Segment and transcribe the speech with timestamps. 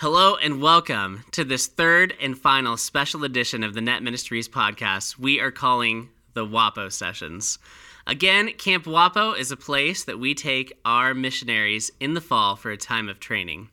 [0.00, 5.18] Hello and welcome to this third and final special edition of the Net Ministries podcast
[5.18, 7.58] we are calling the WAPO Sessions.
[8.06, 12.70] Again, Camp WAPO is a place that we take our missionaries in the fall for
[12.70, 13.68] a time of training.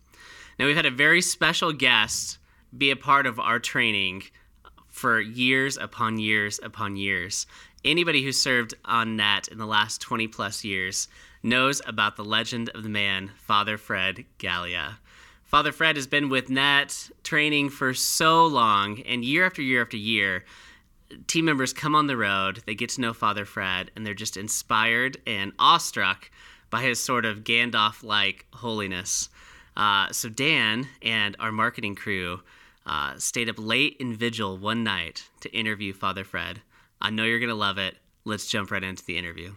[0.59, 2.39] Now, we've had a very special guest
[2.77, 4.23] be a part of our training
[4.89, 7.47] for years upon years upon years.
[7.85, 11.07] Anybody who served on NET in the last 20 plus years
[11.41, 14.97] knows about the legend of the man, Father Fred Gaglia.
[15.47, 19.95] Father Fred has been with NET training for so long, and year after year after
[19.95, 20.43] year,
[21.27, 24.35] team members come on the road, they get to know Father Fred, and they're just
[24.35, 26.29] inspired and awestruck
[26.69, 29.29] by his sort of Gandalf like holiness.
[29.77, 32.41] Uh, so, Dan and our marketing crew
[32.85, 36.61] uh, stayed up late in vigil one night to interview Father Fred.
[36.99, 37.95] I know you're going to love it.
[38.25, 39.53] Let's jump right into the interview.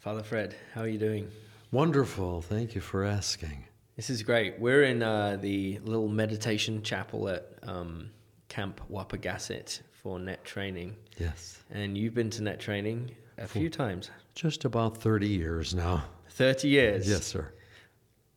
[0.00, 1.30] Father Fred, how are you doing?
[1.70, 2.42] Wonderful.
[2.42, 3.66] Thank you for asking.
[3.96, 4.58] This is great.
[4.58, 8.10] We're in uh, the little meditation chapel at um,
[8.48, 10.96] Camp Wapogasset for net training.
[11.18, 11.58] Yes.
[11.70, 14.10] And you've been to net training a few times.
[14.34, 16.04] Just about 30 years now.
[16.30, 17.08] 30 years?
[17.08, 17.52] Yes, sir.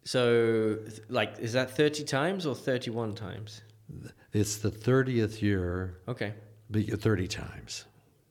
[0.04, 0.78] So,
[1.10, 3.62] like, is that 30 times or 31 times?
[4.34, 6.34] It's the 30th year, Okay.
[6.70, 7.86] but you're 30 times.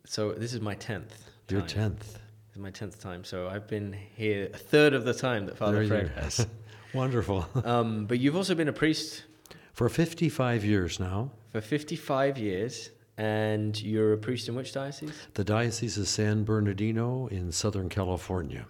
[0.04, 1.10] So, this is my 10th.
[1.48, 1.98] Your 10th.
[1.98, 3.24] This is my 10th time.
[3.24, 6.46] So, I've been here a third of the time that Father There Fred has.
[6.94, 7.46] Wonderful.
[7.64, 9.24] um, but you've also been a priest
[9.72, 12.90] For 55 years now, for 55 years.
[13.16, 15.12] And you're a priest in which diocese?
[15.34, 18.66] the Diocese of San Bernardino in Southern California.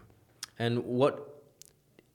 [0.59, 1.43] And what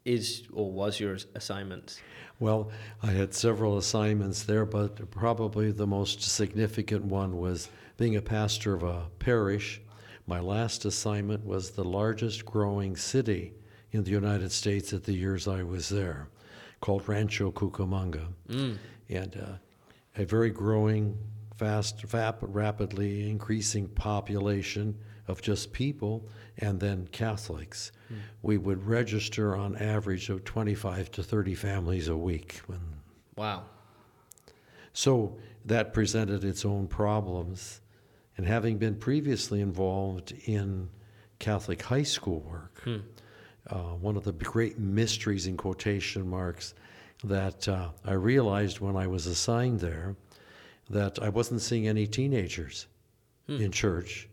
[0.05, 2.01] is or was your assignment?
[2.39, 2.69] Well,
[3.01, 8.75] I had several assignments there, but probably the most significant one was being a pastor
[8.75, 9.81] of a parish.
[10.27, 13.53] My last assignment was the largest growing city
[13.91, 16.27] in the United States at the years I was there,
[16.81, 18.27] called Rancho Cucamonga.
[18.49, 18.77] Mm.
[19.09, 21.17] And uh, a very growing,
[21.57, 24.97] fast, vap- rapidly increasing population
[25.27, 26.27] of just people
[26.57, 27.91] and then Catholics.
[28.07, 28.15] Hmm.
[28.41, 32.61] We would register on average of 25 to 30 families a week.
[32.67, 32.79] When,
[33.35, 33.63] Wow.
[34.93, 37.81] so that presented its own problems.
[38.37, 40.89] And having been previously involved in
[41.39, 42.97] Catholic high school work, hmm.
[43.69, 46.73] Uh, one of the great mysteries in quotation marks
[47.23, 50.15] that uh, I realized when I was assigned there
[50.89, 52.87] that I wasn't seeing any teenagers
[53.47, 54.27] in church.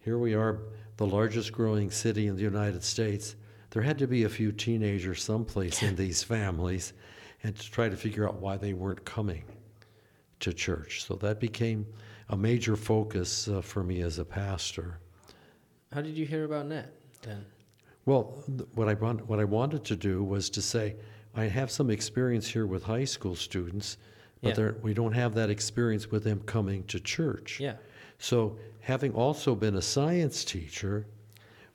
[0.00, 0.60] Here we are,
[0.96, 3.36] the largest growing city in the United States.
[3.70, 6.92] There had to be a few teenagers someplace in these families,
[7.42, 9.44] and to try to figure out why they weren't coming
[10.40, 11.04] to church.
[11.04, 11.86] So that became
[12.28, 14.98] a major focus uh, for me as a pastor.
[15.92, 16.92] How did you hear about NET
[17.22, 17.44] then?
[18.06, 20.94] Well, th- what I want, what I wanted to do was to say,
[21.34, 23.98] I have some experience here with high school students,
[24.40, 24.54] but Yeah.
[24.54, 27.60] they're- we don't have that experience with them coming to church.
[27.60, 27.76] Yeah.
[28.18, 31.06] So, having also been a science teacher,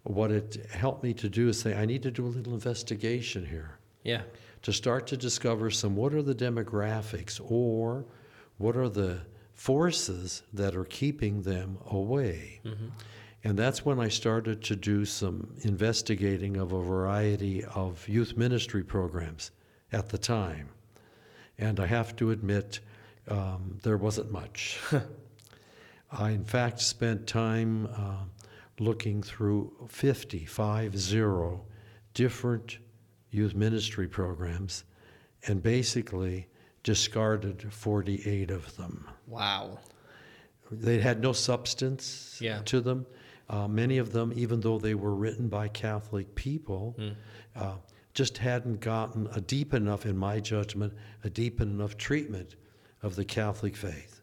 [0.04, 3.46] what it helped me to do is say, I need to do a little investigation
[3.46, 4.24] here Yeah.
[4.64, 8.06] to start to discover some what are the demographics or
[8.58, 9.20] what are the
[9.54, 12.62] forces that are keeping them away.
[12.66, 12.88] Mm-hmm.
[13.44, 18.84] And that's when I started to do some investigating of a variety of youth ministry
[18.84, 19.52] programs
[19.92, 20.70] at the time.
[21.58, 22.80] And I have to admit,
[23.28, 24.80] um, there wasn't much.
[26.12, 28.24] I, in fact, spent time uh,
[28.80, 31.66] looking through 50, five zero,
[32.14, 32.78] different
[33.32, 34.84] youth ministry programs
[35.48, 36.48] and basically
[36.84, 39.08] discarded 48 of them.
[39.28, 39.80] Wow.
[40.70, 42.62] They had no substance Yeah.
[42.66, 43.06] to them.
[43.52, 46.96] Uh, many of them, even though they were written by Catholic people,
[47.56, 47.76] uh,
[48.14, 50.94] just hadn't gotten a deep enough, in my judgment,
[51.26, 52.56] a deep enough treatment
[53.04, 54.22] of the Catholic faith.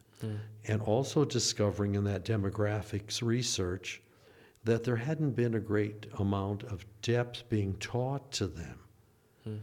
[0.67, 4.01] And also discovering in that demographics research
[4.65, 8.79] that there hadn't been a great amount of depth being taught to them.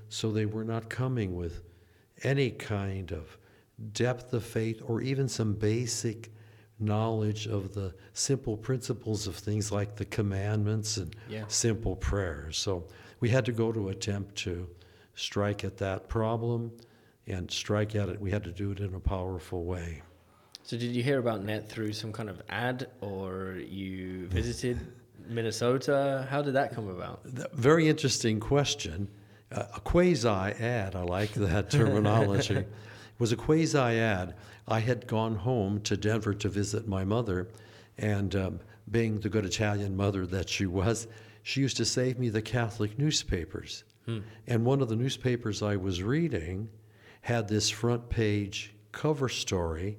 [0.09, 1.61] So they were not coming with
[2.23, 3.37] any kind of
[3.93, 6.31] depth of faith or even some basic
[6.79, 11.45] knowledge of the simple principles of things like the commandments and Yeah.
[11.47, 12.57] simple prayers.
[12.57, 12.85] So
[13.19, 14.67] we had to go to attempt to
[15.13, 16.71] strike at that problem
[17.27, 18.19] and strike at it.
[18.19, 20.01] We had to do it in a powerful way.
[20.63, 24.79] So did you hear about NET through some kind of ad or you visited
[25.27, 26.27] Minnesota?
[26.29, 27.23] How did that come about?
[27.53, 29.07] Very interesting question.
[29.51, 32.65] Uh, a quasi ad, I like that terminology,
[33.17, 34.35] was a quasi ad.
[34.67, 37.47] I had gone home to Denver to visit my mother,
[37.97, 38.59] and um,
[38.89, 41.07] being the good Italian mother that she was,
[41.43, 43.83] she used to save me the Catholic newspapers.
[44.47, 46.69] And one of the newspapers I was reading
[47.21, 49.97] had this front page cover story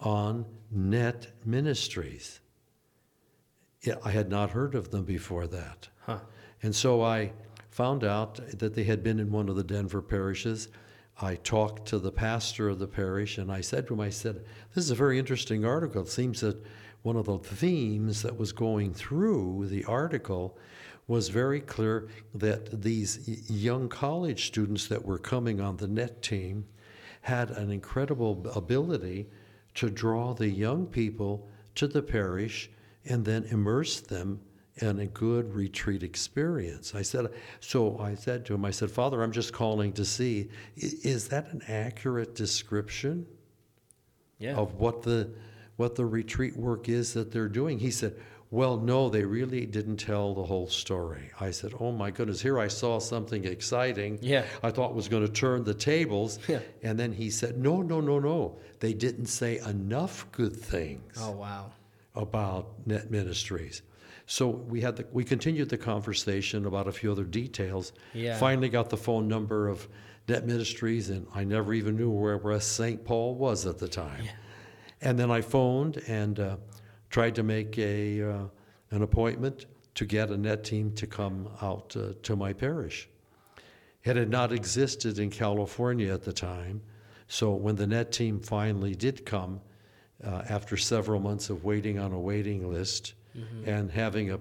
[0.00, 2.40] on net ministries.
[4.04, 5.88] I had not heard of them before that.
[6.00, 6.18] Huh.
[6.62, 7.32] And so I
[7.70, 10.68] found out that they had been in one of the Denver parishes.
[11.20, 14.44] I talked to the pastor of the parish and I said to him, I said,
[14.74, 16.02] This is a very interesting article.
[16.02, 16.62] It seems that
[17.02, 20.58] one of the themes that was going through the article
[21.06, 26.66] was very clear that these young college students that were coming on the net team
[27.22, 29.26] had an incredible ability
[29.74, 32.70] to draw the young people to the parish
[33.04, 34.40] and then immerse them
[34.78, 36.94] in a good retreat experience.
[36.94, 37.26] I said,
[37.60, 41.50] so I said to him, I said, Father, I'm just calling to see, is that
[41.52, 43.26] an accurate description
[44.38, 44.56] Yeah.
[44.56, 45.30] of what the
[45.76, 47.78] what the retreat work is that they're doing?
[47.78, 48.14] He said,
[48.50, 51.30] well, no, they really didn't tell the whole story.
[51.38, 54.18] I said, oh my goodness, here I saw something exciting.
[54.22, 54.44] Yeah.
[54.62, 56.38] I thought was going to turn the tables.
[56.48, 56.60] Yeah.
[56.82, 58.56] And then he said, no, no, no, no.
[58.80, 61.72] They didn't say enough good things Oh wow.
[62.14, 63.82] about net ministries.
[64.26, 67.92] So we had the, we continued the conversation about a few other details.
[68.12, 68.36] Yeah.
[68.38, 69.88] Finally got the phone number of
[70.28, 73.04] net ministries, and I never even knew where West St.
[73.04, 74.24] Paul was at the time.
[74.24, 74.30] Yeah.
[75.00, 76.56] And then I phoned and uh,
[77.08, 78.44] tried to make a uh,
[78.90, 83.08] an appointment to get a net team to come out uh, to my parish.
[84.04, 86.80] It had not existed in California at the time,
[87.28, 89.60] so when the net team finally did come,
[90.24, 93.68] uh, after several months of waiting on a waiting list Mm-hmm.
[93.68, 94.38] and having a,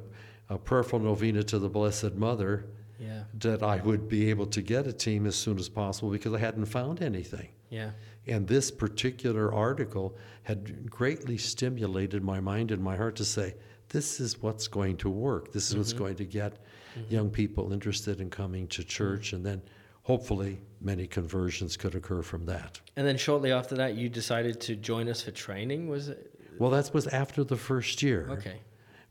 [0.50, 2.66] a prayerful novena to the Blessed Mother,
[3.00, 3.24] Yeah.
[3.40, 6.40] that I would be able to get a team as soon as possible because I
[6.40, 7.50] hadn't found anything.
[7.70, 7.92] Yeah.
[8.28, 13.56] And this particular article had greatly stimulated my mind and my heart to say,
[13.90, 15.52] this is what's going to work.
[15.52, 16.04] This is what's mm-hmm.
[16.04, 16.54] going to get
[16.98, 17.14] mm-hmm.
[17.14, 19.34] young people interested in coming to church.
[19.34, 19.62] And then
[20.04, 22.80] hopefully many conversions could occur from that.
[22.96, 25.88] And then shortly after that, you decided to join us for training.
[25.88, 26.32] Was it?
[26.58, 28.28] Well, that was after the first year.
[28.32, 28.60] Okay.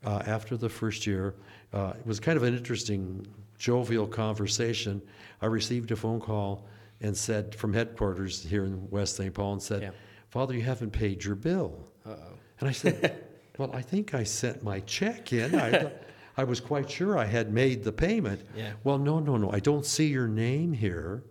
[0.05, 1.35] Uh, after the first year.
[1.73, 3.27] Uh, it was kind of an interesting,
[3.59, 5.03] jovial conversation.
[5.43, 6.67] I received a phone call
[7.01, 9.33] and said from headquarters here in West St.
[9.35, 9.91] Paul and said, Yeah.
[10.31, 12.33] "Father, you haven't paid your bill." Uh oh.
[12.61, 13.25] And I said,
[13.59, 15.55] "Well, I think I sent my check in.
[15.55, 15.91] I,
[16.37, 18.73] I was quite sure I had made the payment." Yeah.
[18.85, 19.51] Well, no, no, no.
[19.51, 21.23] I don't see your name here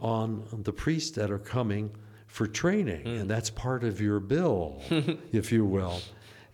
[0.00, 1.90] on the priests that are coming
[2.26, 3.08] for training, Hmm.
[3.20, 4.80] and that's part of your bill,
[5.32, 6.00] if you will.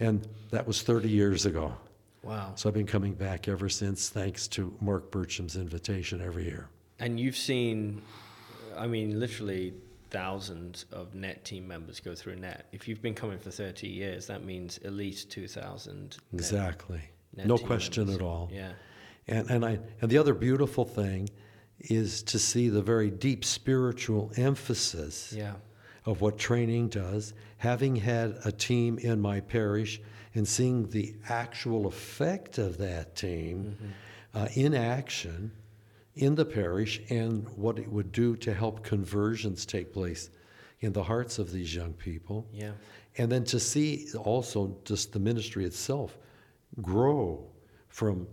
[0.01, 1.75] And that was 30 years ago.
[2.23, 2.53] Wow.
[2.57, 6.69] So I've been coming back ever since, thanks to Mark Berchem's invitation every year.
[6.99, 8.03] And you've seen,
[8.77, 9.75] I mean, literally
[10.11, 12.67] thousands of net team members go through net.
[12.73, 16.17] If you've been coming for 30 years, that means at least 2,000.
[16.33, 17.01] Exactly.
[17.37, 18.17] net no question members.
[18.17, 18.51] at all.
[18.53, 18.73] Yeah.
[19.29, 21.29] And, and, I, and the other beautiful thing
[21.79, 25.55] is to see the very deep spiritual emphasis Yeah.
[26.07, 27.35] Of what training does.
[27.59, 30.01] Having had a team in my parish
[30.35, 33.77] and seeing the actual effect of that team
[34.35, 35.51] uh, in action
[36.15, 40.31] in the parish and what it would do to help conversions take place
[40.81, 42.47] in the hearts of these young people.
[42.53, 42.73] Yeah.
[43.19, 46.17] And then to see also just the ministry itself
[46.83, 47.47] grow
[47.89, 48.27] from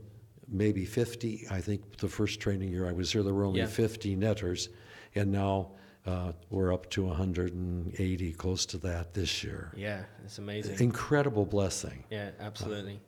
[0.49, 3.67] maybe 50, I think the first training year I was here, there were only Yeah.
[3.67, 4.69] 50 netters,
[5.15, 5.71] and now
[6.05, 9.71] uh, we're up to 180, close to that this year.
[9.75, 10.03] Yeah.
[10.25, 10.79] It's amazing.
[10.79, 12.03] Incredible blessing.
[12.09, 12.99] Yeah, absolutely.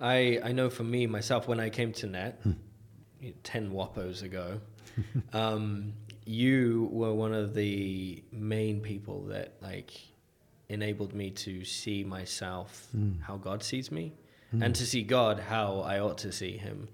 [0.00, 2.52] I I know for me myself when I came to Net Hmm.
[3.42, 4.60] ten wappos ago,
[5.32, 5.92] um,
[6.24, 9.90] you were one of the main people that like
[10.68, 13.12] enabled me to see myself Hmm.
[13.20, 14.12] how God sees me,
[14.52, 16.88] and to see God how I ought to see Him.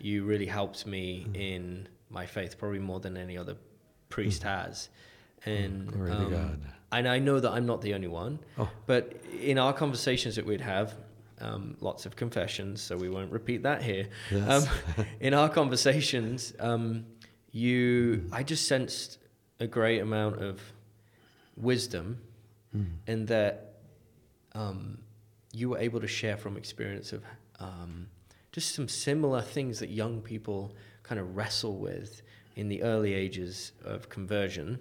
[0.00, 1.34] You really helped me Hmm.
[1.34, 3.56] in my faith, probably more than any other
[4.12, 4.90] priest has.
[5.46, 5.90] And.
[5.90, 6.60] Glory um, God.
[6.92, 8.38] and I know that I'm not the only one.
[8.58, 8.70] Oh.
[8.86, 10.94] But in our conversations that we'd have,
[11.40, 14.06] um, lots of confessions, so we won't repeat that here.
[14.30, 14.68] Yes.
[14.68, 17.06] Um, in our conversations, um,
[17.50, 19.18] you, I just sensed
[19.58, 20.60] a great amount of
[21.56, 22.18] wisdom,
[23.06, 23.74] in that
[24.54, 24.98] um,
[25.52, 27.22] you were able to share from experience of
[27.60, 28.08] um,
[28.50, 32.22] just some similar things that young people kind of wrestle with
[32.56, 34.78] in the early ages of conversion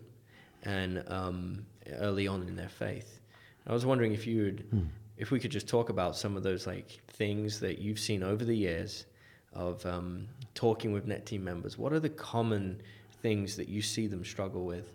[0.63, 1.66] and um,
[2.00, 3.20] early on in their faith.
[3.68, 6.68] I was wondering if you would, if we could just talk about some of those
[6.68, 9.06] like things that you've seen over the years
[9.54, 11.78] of um, talking with net team members.
[11.78, 12.82] What are the common
[13.22, 14.92] things that you see them struggle with,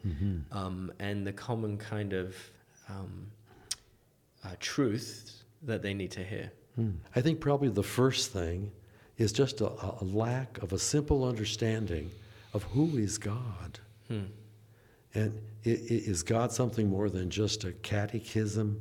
[0.50, 2.34] um, and the common kind of
[2.88, 3.26] um,
[4.44, 6.50] uh, truth that they need to hear?
[6.74, 6.90] Hmm.
[7.14, 8.72] I think probably the first thing
[9.16, 12.10] is just a, a lack of a simple understanding
[12.56, 13.78] of who is God.
[15.14, 18.80] And i- i- is God something more than just a catechism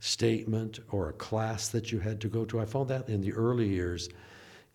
[0.00, 2.58] statement or a class that you had to go to?
[2.60, 4.08] I found that in the early years,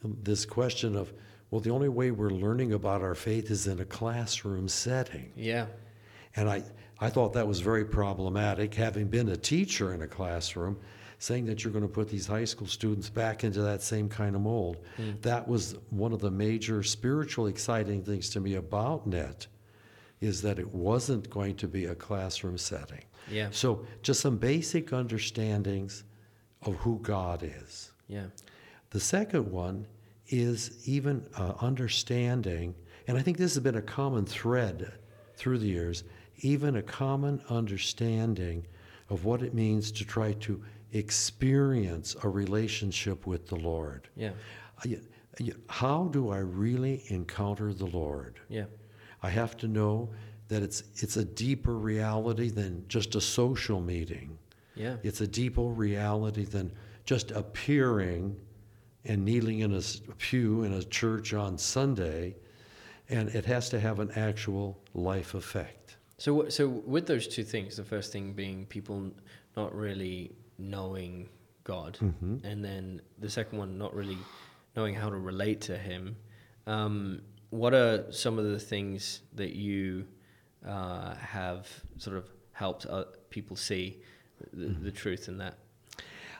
[0.04, 1.12] um, this question of,
[1.51, 5.32] well, the only way we're learning about our faith is in a classroom setting.
[5.36, 5.68] Yeah.
[6.36, 6.63] And I,
[7.00, 10.77] I thought that was very problematic, having been a teacher in a classroom,
[11.20, 14.36] saying that you're going to put these high school students back into that same kind
[14.36, 14.78] of mold.
[15.22, 19.48] That was one of the major spiritual exciting things to me about NET,
[20.22, 23.04] is that it wasn't going to be a classroom setting.
[23.32, 23.50] Yeah.
[23.52, 26.04] So just some basic understandings
[26.62, 27.92] of who God is.
[28.08, 28.28] Yeah.
[28.92, 29.86] The second one
[30.28, 32.76] is even uh, understanding,
[33.08, 34.94] and I think this has been a common thread
[35.36, 36.04] through the years,
[36.38, 38.66] even a common understanding
[39.10, 44.08] of what it means to try to experience a relationship with the Lord.
[44.15, 44.32] Yeah.
[45.70, 48.39] How do I really encounter the Lord?
[48.50, 48.65] Yeah.
[49.22, 50.10] I have to know
[50.48, 54.38] that it's, it's a deeper reality than just a social meeting.
[54.75, 54.96] Yeah.
[55.03, 56.72] It's a deeper reality than
[57.06, 58.36] just appearing
[59.06, 59.82] and kneeling in a
[60.17, 62.36] pew in a church on Sunday,
[63.10, 65.98] and it has to have an actual life effect.
[66.17, 69.12] So, so with those two things, the first thing being people
[69.56, 71.30] not really knowing
[71.64, 72.46] God, Mm-hmm.
[72.46, 74.18] and then the second one not really
[74.76, 76.16] knowing how to relate to Him.
[76.66, 80.06] Um, what are some of the things that you
[80.66, 83.98] uh, have sort of helped uh, people see
[84.54, 84.84] the, Mm-hmm.
[84.84, 85.58] the truth in that?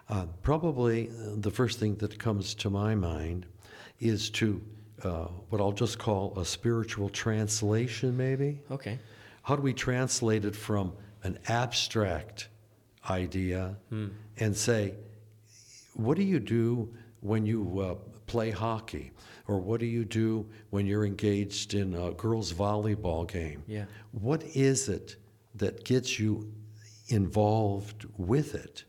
[0.10, 3.46] Uh, probably uh, the first thing that comes to my mind
[4.00, 4.62] is to
[5.04, 8.62] uh, what I'll just call a spiritual translation, maybe.
[8.72, 9.00] Okay.
[9.44, 10.94] How do we translate it from
[11.24, 12.48] an abstract
[13.10, 13.76] idea
[14.40, 14.94] and say,
[15.94, 17.96] what do you do when you uh,
[18.28, 19.12] play hockey?
[19.48, 23.64] Or what do you do when you're engaged in a girls' volleyball game?
[23.66, 23.86] Yeah.
[24.12, 25.16] What is it
[25.56, 26.52] that gets you
[27.08, 28.84] involved with it?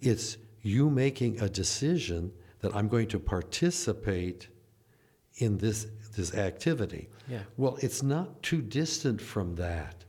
[0.00, 4.48] It's you making a decision that I'm going to participate
[5.36, 5.86] in this
[6.16, 7.08] this activity.
[7.28, 7.40] Yeah.
[7.56, 10.04] Well, it's not too distant from that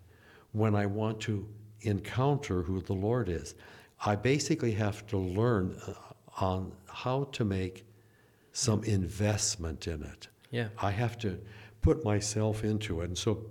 [0.51, 1.47] when I want to
[1.81, 3.55] encounter who the Lord is.
[4.05, 5.93] I basically have to learn uh,
[6.39, 7.85] on how to make
[8.53, 10.27] some investment in it.
[10.49, 10.69] Yeah.
[10.77, 11.39] I have to
[11.81, 13.05] put myself into it.
[13.05, 13.45] And so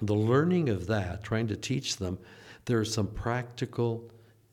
[0.00, 2.18] the learning of that, trying to teach them,
[2.64, 4.10] there are some practical,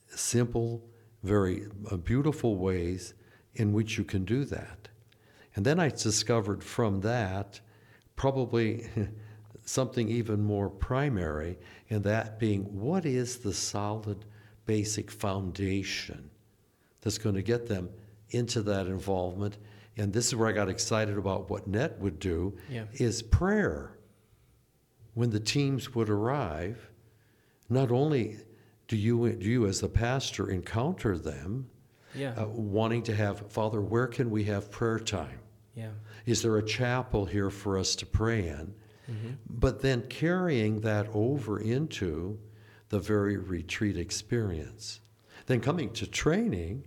[0.07, 0.83] simple,
[1.23, 3.13] very uh, beautiful ways
[3.55, 4.87] in which you can do that.
[5.55, 7.59] And then I discovered from that
[8.15, 8.87] probably
[9.73, 11.57] something even more primary,
[11.91, 14.25] and that being what is the solid,
[14.65, 16.29] basic foundation
[17.01, 17.87] that's going to get them
[18.31, 19.57] into that involvement.
[19.95, 22.85] And this is where I got excited about what NET would do Yeah.
[22.93, 23.91] is prayer.
[25.13, 26.89] When the teams would arrive,
[27.69, 28.37] not only
[28.87, 31.69] do you, do you as the pastor encounter them,
[32.15, 32.33] Yeah.
[32.41, 35.39] uh, wanting to have, Father, where can we have prayer time?
[35.75, 35.91] yeah.
[36.25, 38.73] Is there a chapel here for us to pray in?
[39.49, 42.39] But then carrying that over into
[42.89, 44.99] the very retreat experience.
[45.45, 46.85] Then coming to training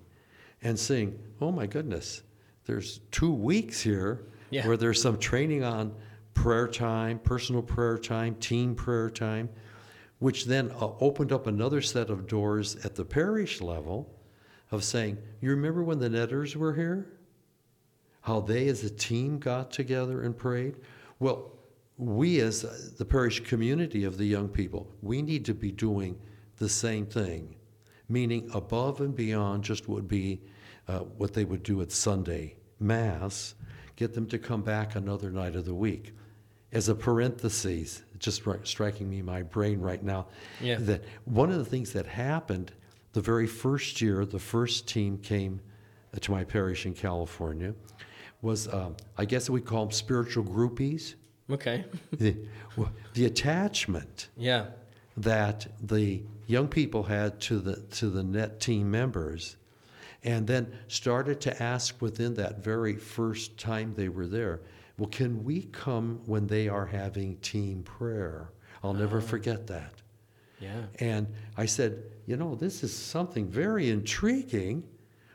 [0.63, 2.23] and seeing, oh my goodness,
[2.65, 4.67] there's two weeks here Yeah.
[4.67, 5.95] where there's some training on
[6.35, 9.49] prayer time, personal prayer time, team prayer time,
[10.19, 14.09] which then uh, opened up another set of doors at the parish level
[14.71, 17.07] of saying, you remember when the netters were here?
[18.23, 20.77] how they as a team got together and prayed.
[21.19, 21.51] Well,
[21.99, 26.19] we as uh, the parish community of the young people, we need to be doing
[26.59, 27.55] the same thing,
[28.09, 30.41] meaning above and beyond just would be
[30.89, 33.55] uh, what they would do at Sunday Mass,
[33.95, 36.15] get them to come back another night of the week.
[36.73, 40.27] As a parenthesis, just right, striking me in my brain right now,
[40.61, 40.79] Yeah.
[40.81, 42.73] that one of the things that happened
[43.13, 45.61] the very first year, the first team came
[46.19, 47.75] to my parish in California,
[48.41, 51.15] was um, I guess we call them spiritual groupies.
[51.53, 51.85] Okay.
[52.13, 52.37] the,
[53.15, 54.67] the attachment yeah.
[55.17, 59.57] that the young people had to the to the net team members
[60.25, 64.61] and then started to ask within that very first time they were there
[64.99, 68.51] well can we come when they are having team prayer
[68.83, 69.21] i'll never ah.
[69.21, 69.95] forget that
[70.61, 70.83] Yeah.
[70.99, 74.85] and i said you know this is something very intriguing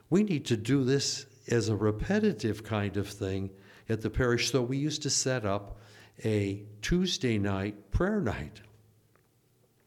[0.10, 3.50] we need to do this as a repetitive kind of thing
[3.90, 5.77] at the parish so we used to set up
[6.26, 8.62] a tuesday night prayer night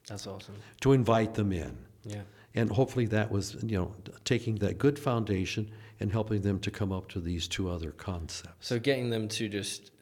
[0.06, 0.54] That's awesome.
[0.80, 1.76] to invite them in.
[2.04, 2.22] Yeah.
[2.54, 3.94] And hopefully that was, you know,
[4.24, 5.70] taking that good foundation
[6.00, 8.66] and helping them to come up to these two other concepts.
[8.68, 9.92] So getting them to just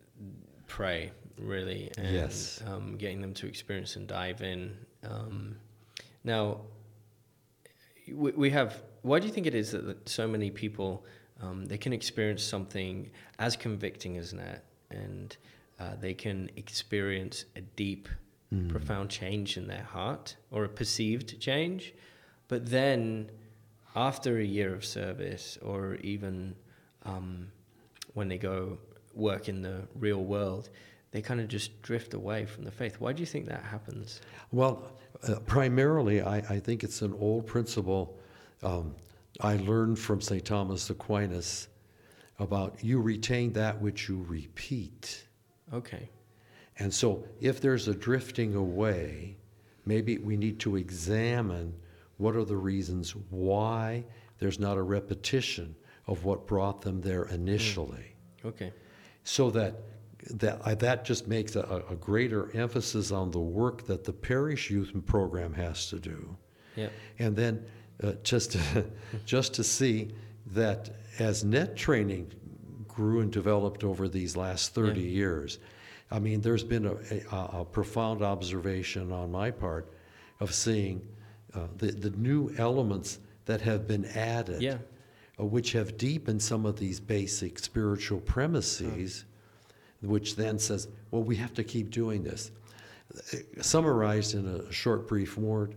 [0.67, 2.63] pray really, and Yes.
[2.67, 4.77] um, getting them to experience and dive in.
[5.05, 5.57] Um,
[6.25, 6.63] now,
[8.13, 8.83] we, we have.
[9.03, 11.05] Why do you think it is that that so many people
[11.41, 15.37] um, they can experience something as convicting as that, and
[15.79, 18.09] uh, they can experience a deep,
[18.71, 21.93] profound change in their heart or a perceived change,
[22.49, 23.31] but then
[23.95, 26.55] after a year of service or even
[27.05, 27.49] um,
[28.15, 28.79] when they go
[29.15, 30.71] work in the real world,
[31.11, 32.97] they kind of just drift away from the faith.
[33.01, 34.23] Why do you think that happens?
[34.51, 34.93] Well,
[35.29, 38.19] uh, primarily, I, I think it's an old principle
[38.63, 38.95] um,
[39.41, 40.45] I learned from St.
[40.45, 41.69] Thomas Aquinas
[42.39, 45.25] about you retain that which you repeat.
[45.73, 46.09] Okay.
[46.79, 49.37] And so, if there's a drifting away,
[49.85, 51.75] maybe we need to examine
[52.19, 54.05] what are the reasons why
[54.39, 55.75] there's not a repetition
[56.07, 58.15] of what brought them there initially.
[58.45, 58.73] Okay.
[59.25, 59.75] So that
[60.31, 64.71] that I, that just makes a, a greater emphasis on the work that the parish
[64.71, 66.37] youth program has to do,
[66.77, 66.89] Yeah.
[67.19, 67.65] and then
[68.03, 68.85] uh, just to,
[69.27, 70.13] just to see
[70.47, 72.33] that as net training
[72.99, 75.07] grew and developed over these last 30 Yeah.
[75.07, 75.59] years,
[76.11, 76.97] I mean, there's been a,
[77.31, 79.93] a, a profound observation on my part
[80.41, 81.01] of seeing
[81.55, 84.79] uh, the, the new elements that have been added, Yeah.
[85.39, 89.25] uh, which have deepened some of these basic spiritual premises,
[90.03, 92.51] which then says, well, we have to keep doing this.
[93.15, 95.77] Uh, Summarized in a short, brief word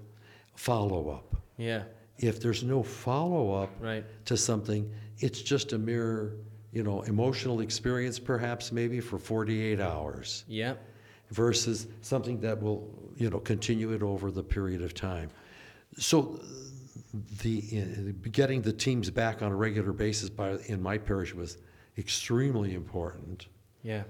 [0.56, 1.36] follow up.
[1.58, 1.84] Yeah.
[2.18, 4.04] If there's no follow up Right.
[4.26, 6.34] to something, it's just a mere,
[6.72, 10.76] you know, emotional experience, perhaps maybe for 48 hours, Yeah.
[11.30, 15.30] versus something that will, you know, continue it over the period of time.
[15.98, 16.40] So,
[17.42, 21.58] the uh, getting the teams back on a regular basis by in my parish was
[21.98, 23.48] extremely important
[23.84, 24.04] Yeah.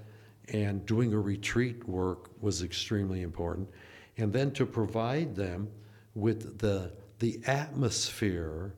[0.50, 3.70] and doing a retreat work was extremely important
[4.18, 5.68] and then to provide them
[6.14, 8.74] with the the atmosphere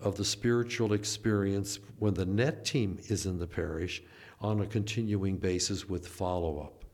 [0.00, 4.02] of the spiritual experience when the net team is in the parish
[4.40, 6.84] on a continuing basis with follow-up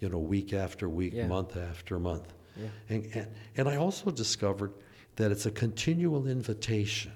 [0.00, 1.26] you know week after week Yeah.
[1.26, 2.68] month after month Yeah.
[2.88, 4.72] and, and and i also discovered
[5.16, 7.12] that it's a continual invitation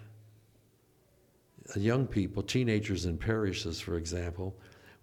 [1.76, 4.54] Uh, young people teenagers in parishes for example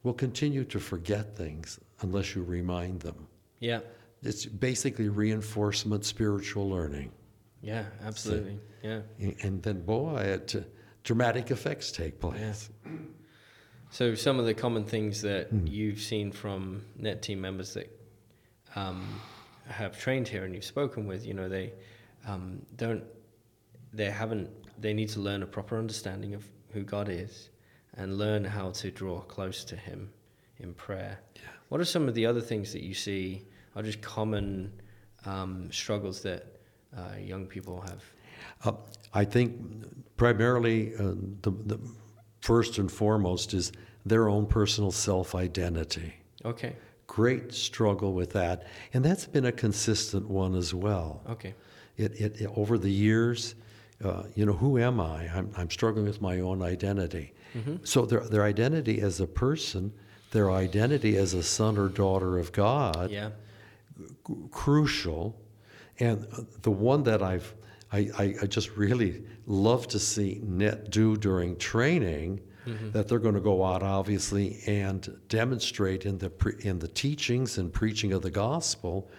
[0.03, 3.27] will continue to forget things unless you remind them
[3.59, 3.79] Yeah.
[4.23, 7.11] it's basically reinforcement spiritual learning
[7.61, 7.85] Yeah.
[8.03, 8.59] Absolutely.
[8.83, 9.01] Yeah.
[9.41, 10.61] and then boy it, uh,
[11.03, 12.91] dramatic effects take place Yeah.
[13.91, 15.65] So some of the common things that Hmm.
[15.67, 17.89] you've seen from net team members that
[18.75, 19.19] um,
[19.67, 21.73] have trained here and you've spoken with, you know, they
[22.27, 23.03] um, don't,
[23.91, 27.49] they haven't, they need to learn a proper understanding of who God is
[27.95, 30.11] and learn how to draw close to Him
[30.59, 31.19] in prayer.
[31.35, 31.41] Yeah.
[31.69, 34.71] What are some of the other things that you see are just common
[35.25, 36.58] um, struggles that
[36.95, 38.03] uh, young people have?
[38.63, 38.71] Uh,
[39.13, 39.55] I think
[40.17, 41.79] primarily uh, the, the
[42.41, 43.71] first and foremost is
[44.05, 46.13] their own personal self identity.
[46.45, 46.75] Okay.
[47.07, 51.21] Great struggle with that, and that's been a consistent one as well.
[51.29, 51.55] Okay.
[51.97, 53.55] It, it, it- over the years,
[54.03, 55.27] uh, you know, who am I?
[55.35, 57.33] I'm, I'm struggling with my own identity.
[57.83, 59.91] So their their identity as a person,
[60.31, 63.31] their identity as a son or daughter of God, Yeah.
[64.51, 65.35] crucial.
[65.99, 66.25] And
[66.61, 67.53] the one that I've,
[67.91, 72.41] I, I, I just really love to see NET do during training,
[72.91, 77.57] that they're going to go out obviously and demonstrate in the pre, in the teachings
[77.57, 79.09] and preaching of the gospel,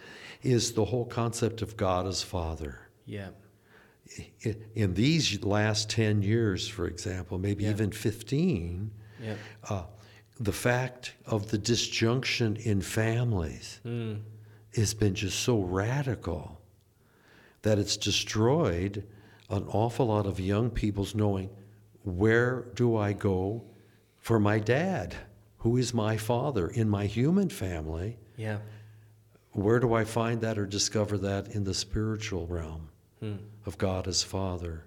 [0.43, 2.79] is the whole concept of God as Father.
[3.07, 3.31] Yeah.
[4.75, 7.71] In these last ten years, for example, maybe Yeah.
[7.71, 9.35] even fifteen, Yeah.
[9.69, 9.85] uh,
[10.39, 14.21] the fact of the disjunction in families Mm.
[14.77, 16.60] has been just so radical
[17.63, 19.05] that it's destroyed
[19.51, 21.51] an awful lot of young people's knowing
[22.03, 23.63] where do I go
[24.19, 25.15] for my dad?
[25.59, 28.17] Who is my father in my human family?
[28.37, 28.59] Yeah.
[29.53, 32.89] Where do I find that or discover that in the spiritual realm
[33.21, 33.35] Hmm.
[33.67, 34.85] of God as Father?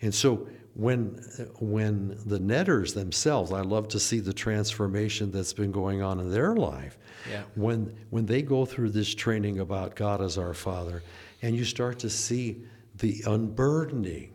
[0.00, 1.20] And so when
[1.58, 6.30] when the netters themselves, I love to see the transformation that's been going on in
[6.30, 6.96] their life.
[7.30, 7.42] Yeah.
[7.56, 11.02] When when they go through this training about God as our Father,
[11.42, 12.62] and you start to see
[12.96, 14.32] the unburdening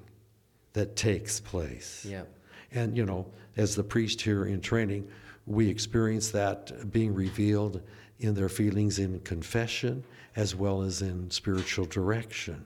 [0.73, 2.05] that takes place.
[2.09, 2.23] Yeah.
[2.71, 5.07] And, you know, as the priest here in training,
[5.45, 7.81] we experience that being revealed
[8.19, 10.03] in their feelings in confession
[10.35, 12.65] as well as in spiritual direction.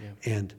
[0.00, 0.10] Yeah.
[0.32, 0.54] And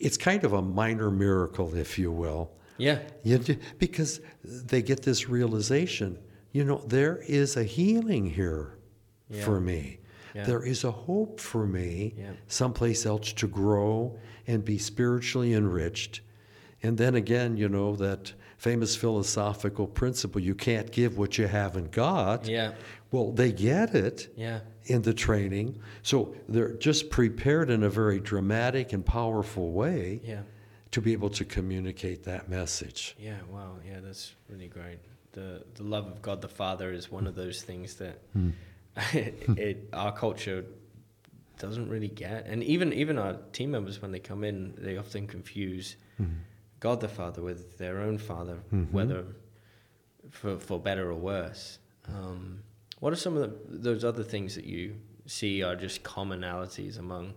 [0.00, 3.00] it's kind of a minor miracle, if you will, Yeah.
[3.22, 3.38] you
[3.78, 6.18] because they get this realization
[6.52, 8.78] you know, there is a healing here
[9.28, 9.44] Yeah.
[9.44, 9.98] for me.
[10.36, 10.44] Yeah.
[10.44, 12.32] There is a hope for me Yeah.
[12.46, 16.20] someplace else to grow and be spiritually enriched.
[16.82, 21.90] And then again, you know, that famous philosophical principle you can't give what you haven't
[21.90, 22.46] got.
[22.46, 22.72] Yeah.
[23.10, 24.60] Well, they get it Yeah.
[24.84, 25.78] in the training.
[26.02, 30.42] So they're just prepared in a very dramatic and powerful way Yeah.
[30.90, 33.16] to be able to communicate that message.
[33.18, 34.98] Yeah, wow, yeah, that's really great.
[35.32, 38.50] The the love of God the Father is one of those things that Hmm.
[39.12, 40.64] it, our culture
[41.58, 45.26] doesn't really get, and even even our team members when they come in, they often
[45.26, 46.24] confuse Hmm.
[46.80, 48.90] God the Father with their own Father, Mhm.
[48.92, 49.24] whether
[50.30, 51.78] for for better or worse.
[52.08, 52.62] Um,
[53.00, 57.34] what are some of the, those other things that you see are just commonalities among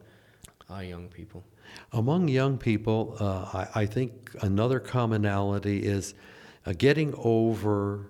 [0.69, 1.43] our young people?
[1.91, 6.13] Among young people, uh, I, I think another commonality is
[6.65, 8.09] uh, getting over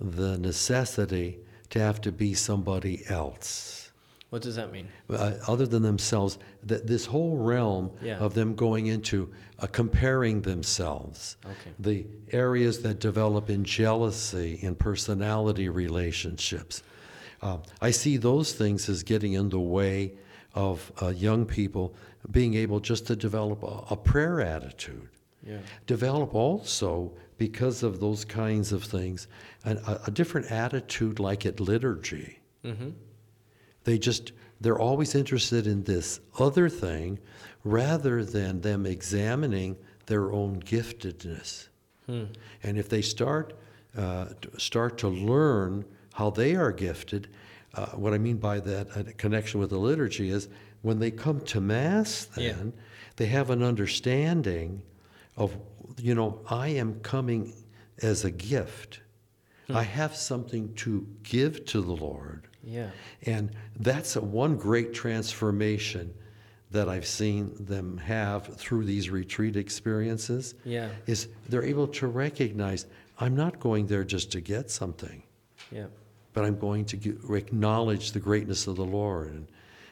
[0.00, 1.38] the necessity
[1.70, 3.90] to have to be somebody else.
[4.30, 4.88] What does that mean?
[5.08, 8.18] uh, other than themselves, that this whole realm Yeah.
[8.18, 11.70] of them going into uh, comparing themselves, Okay.
[11.78, 16.82] the areas that develop in jealousy and personality relationships.
[17.40, 20.12] Uh, I see those things as getting in the way
[20.54, 21.94] of uh, young people
[22.30, 25.08] being able just to develop a, a prayer attitude.
[25.46, 25.58] Yeah.
[25.86, 29.28] Develop also, because of those kinds of things,
[29.64, 32.40] and a, a different attitude like at liturgy.
[32.64, 32.90] Mm-hmm.
[33.84, 37.18] They just, they're always interested in this other thing
[37.64, 41.68] rather than them examining their own giftedness.
[42.06, 42.24] Hmm.
[42.62, 43.54] And if they start,
[43.96, 47.28] uh, start to learn how they are gifted,
[47.74, 50.48] uh, what I mean by that uh, connection with the liturgy is
[50.82, 52.52] when they come to Mass, Yeah.
[52.52, 52.72] then
[53.16, 54.82] they have an understanding
[55.36, 55.56] of,
[55.96, 57.52] you know, I am coming
[58.02, 59.00] as a gift.
[59.66, 59.76] Hmm.
[59.76, 62.48] I have something to give to the Lord.
[62.62, 62.90] Yeah.
[63.26, 66.12] And that's a one great transformation
[66.70, 70.54] that I've seen them have through these retreat experiences.
[70.64, 70.90] Yeah.
[71.06, 72.86] Is they're able to recognize
[73.18, 75.22] I'm not going there just to get something,
[75.72, 75.86] Yeah.
[76.34, 79.48] but I'm going to gi- acknowledge the greatness of the Lord and,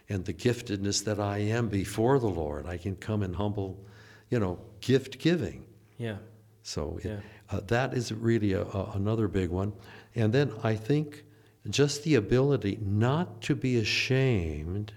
[0.08, 2.66] and the giftedness that I am before the Lord.
[2.66, 3.82] I can come in humble,
[4.30, 5.65] you know, gift giving.
[5.98, 6.16] Yeah.
[6.62, 7.04] So it-
[7.50, 9.72] uh, that is really a, a, another big one.
[10.14, 11.22] And then I think
[11.70, 14.92] just the ability not to be ashamed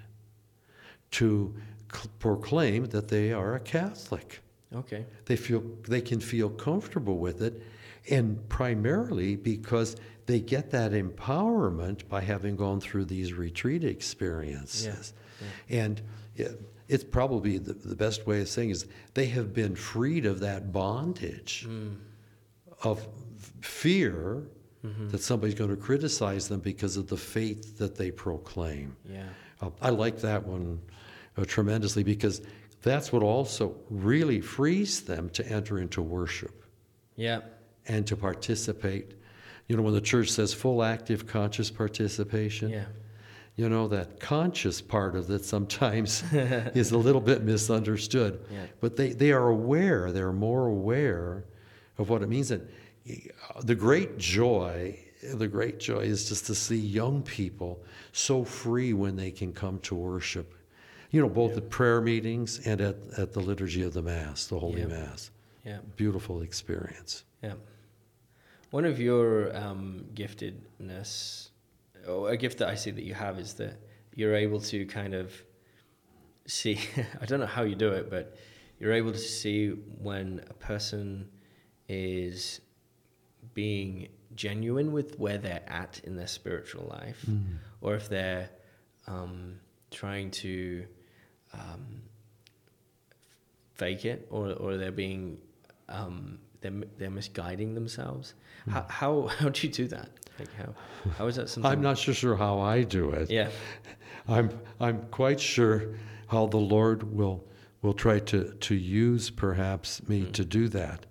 [1.11, 1.53] to
[1.93, 4.41] c- proclaim that they are a Catholic.
[4.75, 5.05] Okay.
[5.25, 7.61] They feel they can feel comfortable with it,
[8.09, 9.95] and primarily because
[10.27, 15.13] they get that empowerment by having gone through these retreat experiences.
[15.69, 16.01] And
[16.35, 20.39] it, it's probably the, the best way of saying is they have been freed of
[20.41, 21.67] that bondage
[22.83, 23.07] of
[23.61, 24.43] fear
[25.11, 28.95] that somebody's going to criticize them because of the faith that they proclaim.
[29.09, 29.23] Yeah.
[29.61, 30.79] Uh, I like that one
[31.37, 32.41] uh, tremendously because
[32.81, 36.63] that's what also really frees them to enter into worship
[37.17, 37.41] Yeah.
[37.87, 39.15] and to participate.
[39.67, 42.85] You know, when the church says full active conscious participation, Yeah.
[43.59, 48.39] You know, that conscious part of it sometimes is a little bit misunderstood.
[48.49, 48.67] Yeah.
[48.79, 51.43] But they, they are aware, they're more aware
[51.97, 52.51] of what it means.
[52.51, 52.65] And
[53.05, 54.97] uh, the great joy,
[55.33, 59.79] the great joy is just to see young people so free when they can come
[59.79, 60.55] to worship.
[61.11, 64.57] You know, both at prayer meetings and at, at the liturgy of the Mass, the
[64.57, 64.87] Holy Yeah.
[64.87, 65.31] Mass.
[65.65, 65.79] Yeah.
[65.97, 67.25] Beautiful experience.
[67.43, 67.55] Yeah.
[68.71, 71.48] One of your um, giftedness,
[72.09, 73.79] or a gift that I see that you have, is that
[74.15, 75.31] you're able to kind of
[76.45, 76.79] see.
[77.21, 78.35] I don't know how you do it, but
[78.79, 81.29] you're able to see when a person
[81.87, 82.61] is
[83.53, 87.25] being genuine with where they're at in their spiritual life,
[87.81, 88.49] or if they're
[89.07, 89.59] um,
[89.91, 90.85] trying to
[91.53, 92.03] um,
[93.73, 95.39] fake it, or or they're being
[95.89, 98.33] um, they're they're misguiding themselves.
[98.69, 100.09] How, how how do you do that?
[100.39, 100.73] Like how
[101.17, 101.71] how is that something?
[101.71, 103.29] I'm not so sure how I do it.
[103.29, 103.49] Yeah.
[104.27, 104.49] I'm
[104.79, 105.95] I'm quite sure
[106.27, 107.43] how the Lord will
[107.81, 110.31] will try to to use perhaps me Hmm.
[110.31, 111.05] to do that.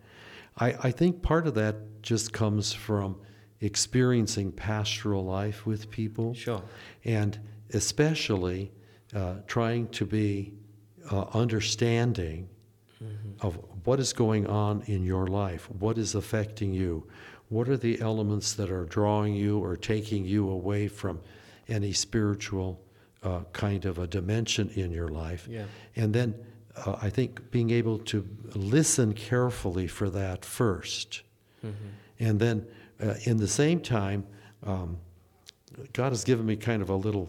[0.61, 3.17] I, I think part of that just comes from
[3.61, 6.63] experiencing pastoral life with people Sure.
[7.05, 7.39] and
[7.75, 8.71] especially
[9.15, 10.53] uh, trying to be
[11.11, 12.49] uh, understanding
[13.41, 17.07] of what is going on in your life, what is affecting you,
[17.49, 21.21] what are the elements that are drawing you or taking you away from
[21.69, 22.81] any spiritual
[23.23, 25.47] uh, kind of a dimension in your life.
[25.51, 25.65] Yeah.
[25.97, 26.35] And then
[26.87, 31.23] uh, I think being able to listen carefully for that 1st
[32.21, 32.67] And then
[33.03, 34.25] uh, in the same time,
[34.65, 34.99] um,
[35.93, 37.29] God has given me kind of a little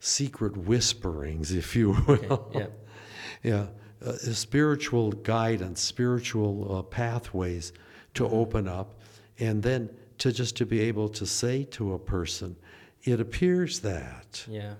[0.00, 2.50] secret whisperings, if you will.
[2.54, 2.66] yeah.
[3.42, 3.66] yeah.
[4.04, 7.72] Uh, spiritual guidance, spiritual uh, pathways
[8.14, 8.99] to open up,
[9.40, 12.56] and then to just to be able to say to a person,
[13.04, 14.74] it appears that Yeah.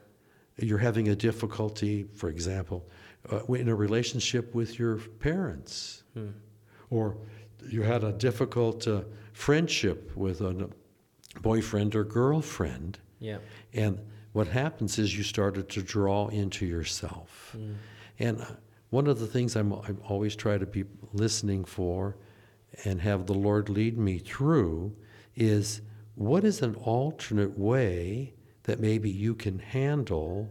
[0.58, 2.84] you're having a difficulty, for example,
[3.32, 6.02] uh, in a relationship with your parents,
[6.90, 7.16] or
[7.68, 10.68] you had a difficult uh, friendship with a
[11.40, 13.38] boyfriend or girlfriend, Yeah.
[13.72, 13.98] and
[14.32, 17.56] what happens is you started to draw into yourself.
[18.18, 18.46] And uh,
[18.90, 22.16] one of the things I'm, I always try to be listening for
[22.84, 24.94] and have the Lord lead me through
[25.36, 25.80] is
[26.14, 30.50] what is an alternate way that maybe you can handle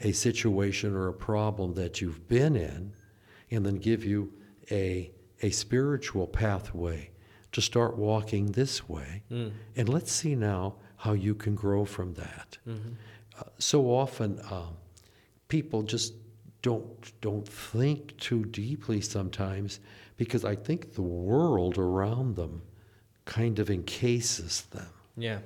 [0.00, 2.92] a situation or a problem that you've been in
[3.50, 4.32] and then give you
[4.70, 5.10] a,
[5.42, 7.10] a spiritual pathway
[7.52, 9.22] to start walking this way.
[9.76, 12.58] And let's see now how you can grow from that.
[13.38, 14.76] Uh, so often, um,
[15.48, 16.14] people just
[16.62, 19.80] don't don't think too deeply sometimes
[20.20, 22.60] because I think the world around them
[23.24, 25.38] kind of encases them, Yeah.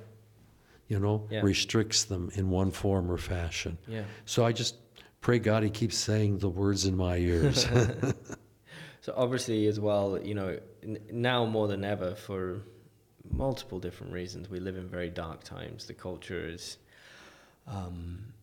[0.89, 1.39] you know, Yeah.
[1.43, 3.77] restricts them in one form or fashion.
[3.87, 4.03] Yeah.
[4.25, 4.75] So I just
[5.21, 7.65] pray God He keeps saying the words in my ears.
[9.01, 12.61] So obviously, as well, you know, n- now more than ever, for
[13.31, 15.85] multiple different reasons, we live in very dark times.
[15.85, 16.77] The culture is
[17.67, 18.33] um,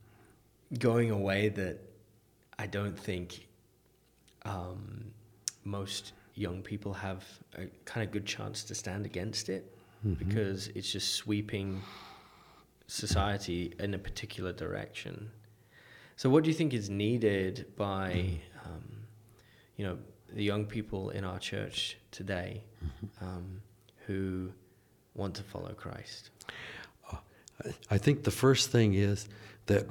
[0.79, 1.79] going away that
[2.61, 3.49] I don't think
[4.45, 5.11] um,
[5.65, 7.25] most young people have
[7.57, 9.75] a kind of good chance to stand against it
[10.19, 11.81] because it's just sweeping
[12.89, 15.31] society in a particular direction.
[16.17, 18.85] So, what do you think is needed by, um,
[19.77, 19.99] you know,
[20.33, 22.63] the young people in our church today
[23.21, 23.63] um,
[24.07, 24.51] who
[25.15, 26.31] want to follow Christ?
[27.91, 29.29] I think the first thing is
[29.67, 29.87] that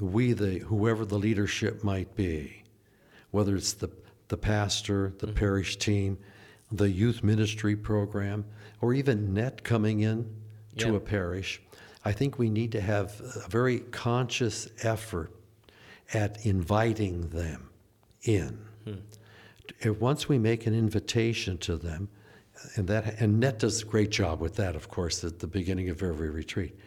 [0.00, 2.62] we, the whoever the leadership might be,
[3.30, 3.88] whether it's the
[4.28, 5.36] the pastor, the mm-hmm.
[5.36, 6.18] parish team,
[6.72, 8.44] the youth ministry program,
[8.80, 10.28] or even net coming in
[10.76, 11.60] to a parish,
[12.04, 15.32] I think we need to have a very conscious effort
[16.12, 17.70] at inviting them
[18.22, 18.58] in.
[18.84, 18.94] Hmm.
[19.80, 22.08] If uh, once we make an invitation to them,
[22.56, 25.46] uh, and that and Net does a great job with that, of course, at the
[25.46, 26.78] beginning of every retreat.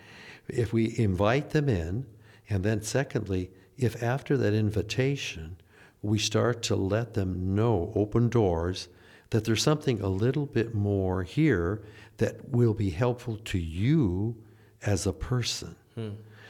[0.47, 2.05] If we invite them in,
[2.49, 5.57] and then secondly, if after that invitation
[6.01, 8.87] we start to let them know, open doors,
[9.29, 11.81] that there's something a little bit more here
[12.17, 14.35] that will be helpful to you
[14.83, 15.75] as a person.
[15.95, 16.09] Hmm.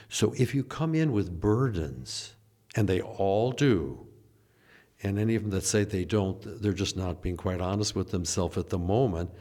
[0.10, 2.36] So if you come in with burdens,
[2.76, 4.06] and they all do,
[5.04, 8.12] and any of them that say they don't, they're just not being quite honest with
[8.12, 9.32] themselves at the moment.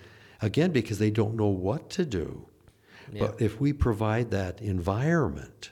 [0.43, 2.47] Again, because they don't know what to do.
[3.19, 5.71] But if we provide that environment,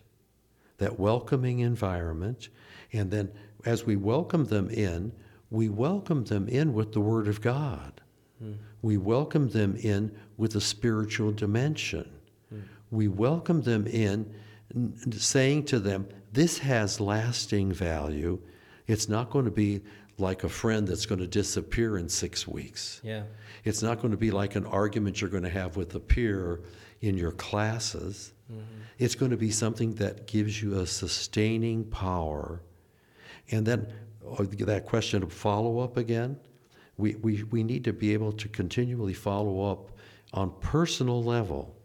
[0.79, 2.49] that welcoming environment,
[2.93, 3.33] and then
[3.65, 5.13] as we welcome them in,
[5.51, 8.01] we welcome them in with the Word of God.
[8.39, 8.55] Hmm.
[8.83, 12.11] We welcome them in with a spiritual dimension.
[12.51, 12.61] Hmm.
[12.91, 14.33] We welcome them in
[15.13, 18.41] saying to them, This has lasting value.
[18.87, 19.83] It's not going to be
[20.19, 23.01] like a friend that's going to disappear in six weeks.
[23.03, 23.25] Yeah.
[23.65, 26.61] It's not going to be like an argument you're going to have with a peer
[27.01, 28.33] in your classes.
[28.51, 28.63] Mm-hmm.
[28.99, 32.61] It's going to be something that gives you a sustaining power.
[33.51, 33.93] And then
[34.27, 36.39] oh, that question of follow up again,
[36.97, 39.91] we, we, we need to be able to continually follow up
[40.33, 41.77] on personal level.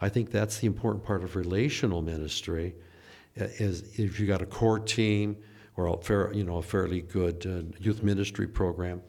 [0.00, 2.74] I think that's the important part of relational ministry.
[3.36, 5.36] Is if you got a core team
[5.76, 9.02] or a fair, you know, a fairly good uh, youth ministry program,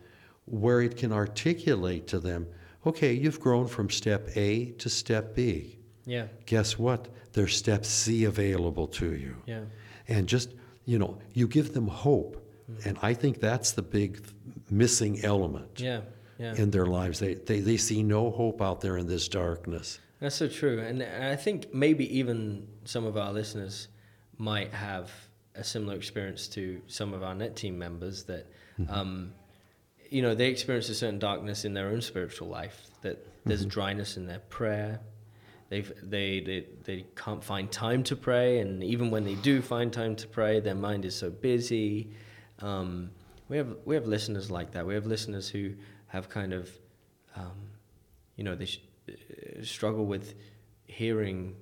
[0.45, 2.47] where it can articulate to them,
[2.85, 5.77] okay, you've grown from step A to step B.
[6.05, 6.27] Yeah.
[6.45, 7.07] Guess what?
[7.33, 9.61] There's step C available to you Yeah.
[10.07, 10.53] and just
[10.85, 12.33] you know you give them hope
[12.85, 14.19] and i think that's the big
[14.69, 16.01] missing element Yeah.
[16.39, 16.55] Yeah.
[16.55, 20.35] in their lives they, they they see no hope out there in this darkness That's
[20.35, 23.89] so true, and I think maybe even some of our listeners
[24.37, 25.11] might have
[25.55, 28.45] a similar experience to some of our net team members that,
[28.89, 29.33] um,
[30.09, 32.77] you know, they experience a certain darkness in their own spiritual life.
[33.01, 34.99] That there's dryness in their prayer.
[35.69, 39.91] They've, they they they can't find time to pray, and even when they do find
[39.91, 42.11] time to pray, their mind is so busy.
[42.59, 43.09] Um,
[43.49, 44.85] we have we have listeners like that.
[44.85, 45.73] We have listeners who
[46.07, 46.69] have kind of,
[47.35, 47.57] um,
[48.35, 50.35] you know, they sh- uh, struggle with
[50.85, 51.55] hearing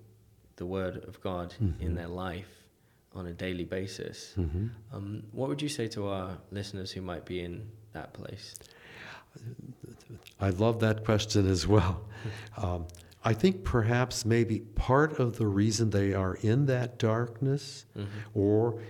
[0.58, 2.50] the word of God in their life
[3.16, 4.34] on a daily basis.
[4.92, 8.56] Um, what would you say to our listeners who might be in that place?
[10.40, 12.04] i love that question as well
[12.58, 12.86] um,
[13.24, 17.86] I think perhaps maybe part of the reason they are in that darkness
[18.34, 18.82] or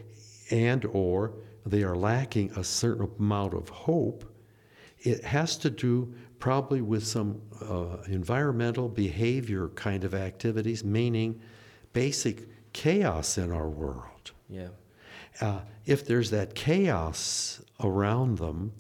[0.50, 1.34] and or
[1.66, 4.26] they are lacking a certain amount of hope,
[5.00, 11.40] it has to do probably with some uh, environmental behavior kind of activities, meaning
[11.94, 14.32] basic chaos in our world.
[14.50, 14.70] Yeah.
[15.40, 18.74] Uh, if there's that chaos around them,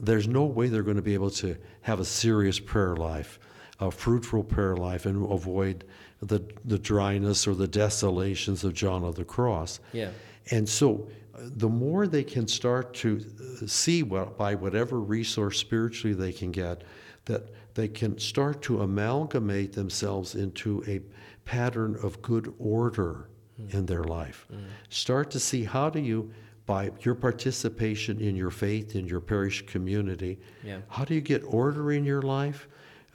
[0.00, 3.38] there's no way they're going to be able to have a serious prayer life,
[3.80, 5.84] a fruitful prayer life, and avoid
[6.20, 9.80] the, the dryness or the desolations of John of the Cross.
[9.92, 10.10] Yeah.
[10.50, 13.24] And so, uh, the more they can start to
[13.62, 16.82] uh, see what, by whatever resource spiritually they can get,
[17.26, 17.42] that
[17.74, 21.00] they can start to amalgamate themselves into a
[21.44, 23.28] pattern of good order
[23.70, 24.46] in their life.
[24.88, 26.32] Start to see how do you,
[26.66, 30.78] by your participation in your faith, in your parish community, Yeah.
[30.88, 32.68] how do you get order in your life?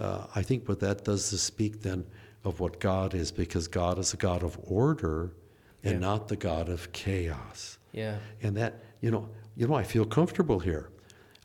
[0.03, 2.05] Uh, I think what that does is speak then
[2.43, 5.33] of what God is, because God is a God of order
[5.83, 5.99] and Yeah.
[5.99, 7.77] not the God of chaos.
[7.93, 8.17] Yeah.
[8.41, 10.89] And that, you know, you know, I feel comfortable here.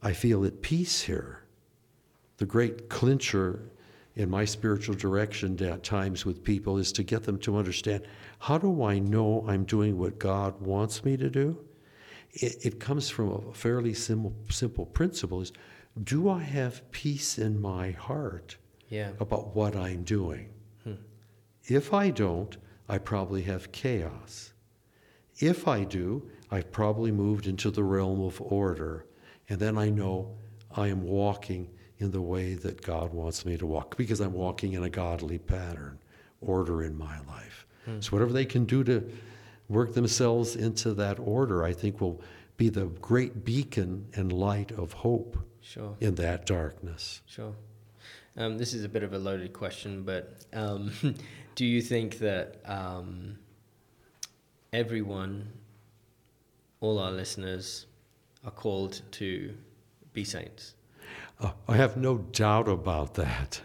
[0.02, 1.44] I feel at peace here.
[2.38, 3.70] The great clincher
[4.16, 8.02] in my spiritual direction at times with people is to get them to understand
[8.40, 11.58] how do I know I'm doing what God wants me to do?
[12.32, 15.52] It, it comes from a fairly simple, simple principle is
[16.04, 18.56] do I have peace in my heart
[18.88, 19.12] Yeah.
[19.20, 20.50] about what I'm doing?
[20.84, 20.94] Hmm.
[21.66, 22.56] If I don't,
[22.88, 24.52] I probably have chaos.
[25.38, 29.06] If I do, I've probably moved into the realm of order,
[29.48, 30.36] and then I know
[30.70, 34.72] I am walking in the way that God wants me to walk because I'm walking
[34.74, 35.98] in a godly pattern,
[36.40, 37.66] order in my life.
[37.84, 38.00] Hmm.
[38.00, 39.08] So, whatever they can do to
[39.68, 42.20] work themselves into that order, I think will
[42.56, 45.36] be the great beacon and light of hope
[45.68, 45.96] Sure.
[46.00, 47.20] in that darkness.
[47.26, 47.54] Sure.
[48.38, 50.92] Um, this is a bit of a loaded question, but um,
[51.56, 53.38] do you think that um,
[54.72, 55.52] everyone,
[56.80, 57.86] all our listeners,
[58.44, 59.54] are called to
[60.14, 60.74] be saints?
[61.38, 63.60] Uh, I have no doubt about that.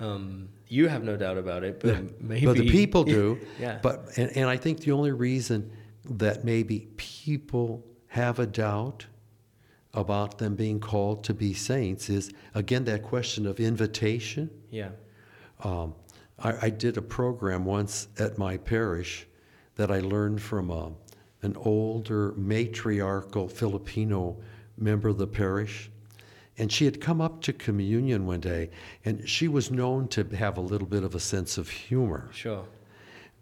[0.00, 3.38] Um, you have no doubt about it, but maybe But the people do.
[3.60, 3.78] yeah.
[3.80, 5.70] But and, and I think the only reason
[6.06, 9.06] that maybe people have a doubt
[9.94, 14.50] about them being called to be saints is again that question of invitation.
[14.70, 14.90] yeah.
[15.62, 15.94] Um,
[16.38, 19.26] I, I did a program once at my parish
[19.76, 20.90] that I learned from a,
[21.42, 24.36] an older matriarchal Filipino
[24.76, 25.90] member of the parish.
[26.58, 28.70] And she had come up to communion one day,
[29.04, 32.28] and she was known to have a little bit of a sense of humor.
[32.32, 32.64] Sure.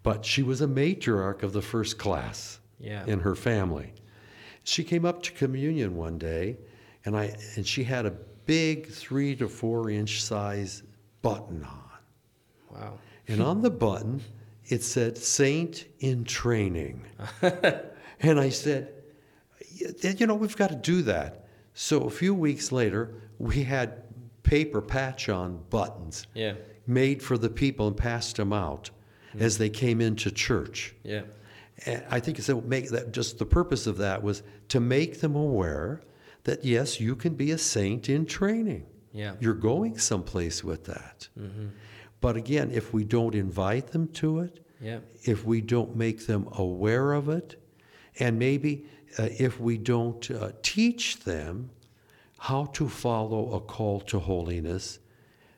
[0.03, 3.05] But she was a matriarch of the first class Yeah.
[3.05, 3.93] in her family.
[4.63, 6.57] She came up to communion one day,
[7.05, 8.11] and I and she had a
[8.45, 10.83] big three to four inch size
[11.21, 11.79] button on.
[12.71, 12.93] Wow.
[13.27, 14.21] And on the button,
[14.67, 17.05] it said Saint in Training.
[18.19, 18.91] and I said,
[19.69, 21.45] You know, we've got to do that.
[21.73, 24.03] So a few weeks later, we had
[24.43, 26.53] paper patch on buttons Yeah.
[26.85, 28.89] made for the people and passed them out
[29.31, 29.41] hmm.
[29.41, 30.93] as they came into church.
[31.03, 31.23] Yeah.
[31.85, 35.19] And I think it's a- make that just the purpose of that was to make
[35.21, 36.01] them aware
[36.45, 38.85] that yes, you can be a saint in training.
[39.13, 39.35] Yeah.
[39.39, 41.27] You're going someplace with that.
[42.21, 44.99] But again, if we don't invite them to it, Yeah.
[45.23, 47.61] if we don't make them aware of it,
[48.19, 48.85] and maybe
[49.19, 51.69] uh, if we don't uh, teach them
[52.39, 54.99] how to follow a call to holiness,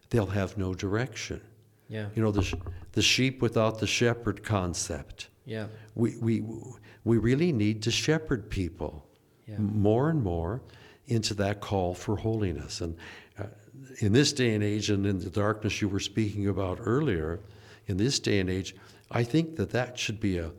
[0.10, 1.42] they'll have no direction.
[1.88, 2.08] Yeah.
[2.16, 2.56] You know, the, sh-
[2.94, 5.30] the sheep without the shepherd concept.
[5.46, 5.68] Yeah.
[5.96, 6.44] We, we,
[7.04, 9.06] we really need to shepherd people
[9.48, 9.58] Yeah.
[9.60, 10.62] more and more
[11.08, 12.82] into that call for holiness.
[12.82, 12.98] And
[13.38, 13.44] uh,
[14.00, 17.40] in this day and age, and in the darkness you were speaking about earlier,
[17.88, 18.76] in this day and age,
[19.12, 20.52] I think that that should be a,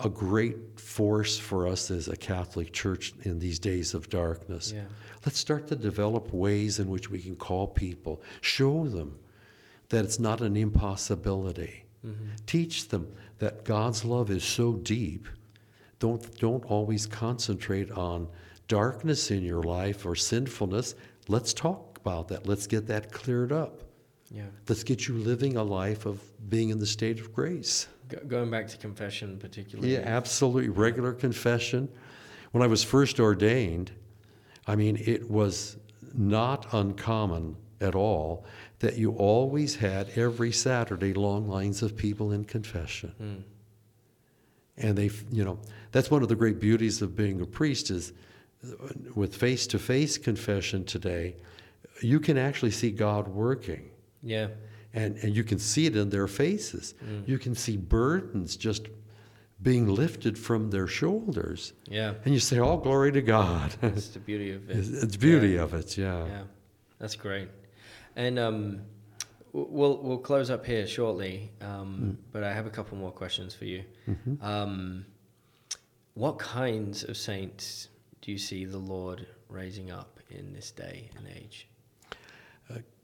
[0.00, 4.72] a great force for us as a Catholic Church in these days of darkness.
[4.72, 4.84] Yeah.
[5.26, 9.18] Let's start to develop ways in which we can call people, show them
[9.90, 11.84] that it's not an impossibility.
[12.46, 13.06] Teach them
[13.42, 15.26] that God's love is so deep.
[15.98, 18.28] Don't, don't always concentrate on
[18.68, 20.94] darkness in your life or sinfulness.
[21.26, 22.46] Let's talk about that.
[22.46, 23.82] Let's get that cleared up.
[24.30, 24.44] Yeah.
[24.68, 26.20] Let's get you living a life of
[26.50, 27.88] being in the state of grace.
[28.08, 29.92] Go- going back to confession, particularly.
[29.92, 30.68] Yeah, absolutely.
[30.68, 31.88] Regular confession.
[32.52, 33.90] When I was first ordained,
[34.68, 35.78] I mean, it was
[36.14, 38.44] not uncommon at all
[38.82, 43.44] that you always had every Saturday long lines of people in confession.
[44.76, 45.58] And they, you know,
[45.92, 48.12] that's one of the great beauties of being a priest is
[48.64, 51.36] uh, with face to face confession today,
[52.00, 53.88] you can actually see God working.
[54.22, 54.48] Yeah.
[54.94, 56.94] and, and you can see it in their faces.
[57.04, 57.28] Mm.
[57.28, 58.88] You can see burdens just
[59.62, 61.72] being lifted from their shoulders.
[61.88, 62.14] Yeah.
[62.24, 63.74] And you say, All glory to God.
[63.80, 64.76] That's the beauty of it.
[64.78, 65.62] it's, it's beauty Yeah.
[65.62, 66.26] of it, yeah.
[66.26, 66.42] Yeah,
[66.98, 67.48] that's great.
[68.16, 68.82] And um,
[69.52, 71.50] we'll we'll close up here shortly.
[71.60, 73.84] Um, But I have a couple more questions for you.
[74.40, 75.06] Um,
[76.14, 77.88] what kinds of saints
[78.20, 81.68] do you see the Lord raising up in this day and age?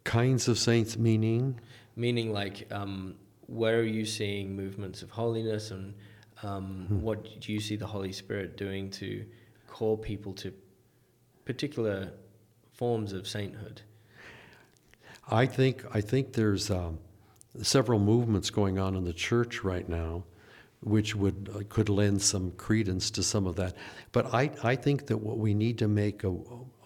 [0.05, 1.61] Kinds of saints, meaning?
[1.95, 5.93] Meaning, like, um, where are you seeing movements of holiness, and
[6.43, 9.27] um, what do you see the Holy Spirit doing to
[9.67, 10.53] call people to
[11.45, 12.13] particular
[12.73, 13.83] forms of sainthood?
[15.31, 16.99] I think I think there's um,
[17.63, 20.25] several movements going on in the church right now,
[20.81, 23.75] which would uh, could lend some credence to some of that.
[24.13, 26.35] But I I think that what we need to make a,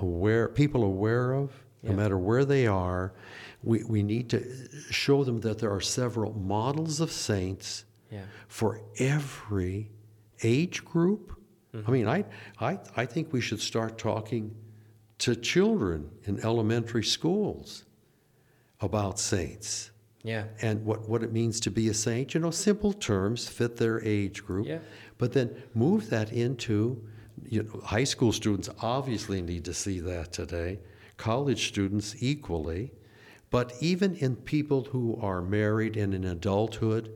[0.01, 3.13] aware people aware of, no matter where they are,
[3.63, 4.43] we we need to
[4.91, 8.25] show them that there are several models of saints Yeah.
[8.49, 9.91] for every
[10.43, 11.39] age group.
[11.87, 12.25] I mean, I,
[12.61, 14.55] I, I think we should start talking
[15.19, 17.85] to children in elementary schools
[18.83, 19.91] about saints
[20.23, 20.45] Yeah.
[20.61, 22.35] and what, what it means to be a saint.
[22.35, 24.67] You know, simple terms fit their age group.
[24.67, 24.79] Yeah.
[25.19, 27.03] But then move that into,
[27.49, 30.81] you know, high school students obviously need to see that today,
[31.17, 32.93] college students equally.
[33.51, 37.13] But even in people who are married and in adulthood